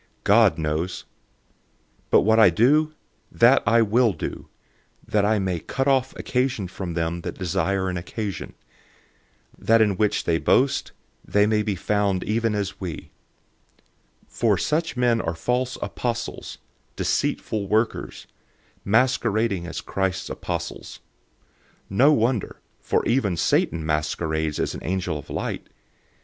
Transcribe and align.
God 0.23 0.57
knows. 0.57 1.03
011:012 2.05 2.09
But 2.09 2.21
what 2.21 2.39
I 2.39 2.49
do, 2.49 2.93
that 3.31 3.61
I 3.67 3.83
will 3.83 4.13
do, 4.13 4.47
that 5.07 5.23
I 5.23 5.37
may 5.37 5.59
cut 5.59 5.87
off 5.87 6.15
occasion 6.15 6.67
from 6.67 6.95
them 6.95 7.21
that 7.21 7.37
desire 7.37 7.87
an 7.87 7.97
occasion, 7.97 8.55
that 9.59 9.79
in 9.79 9.95
which 9.97 10.23
they 10.23 10.39
boast, 10.39 10.91
they 11.23 11.45
may 11.45 11.61
be 11.61 11.75
found 11.75 12.23
even 12.23 12.55
as 12.55 12.81
we. 12.81 13.11
011:013 14.27 14.29
For 14.29 14.57
such 14.57 14.97
men 14.97 15.21
are 15.21 15.35
false 15.35 15.77
apostles, 15.83 16.57
deceitful 16.95 17.67
workers, 17.67 18.25
masquerading 18.83 19.67
as 19.67 19.81
Christ's 19.81 20.31
apostles. 20.31 20.99
011:014 21.89 21.89
And 21.89 21.97
no 21.99 22.11
wonder, 22.11 22.59
for 22.79 23.05
even 23.05 23.37
Satan 23.37 23.85
masquerades 23.85 24.57
as 24.57 24.73
an 24.73 24.83
angel 24.83 25.19
of 25.19 25.29
light. 25.29 25.67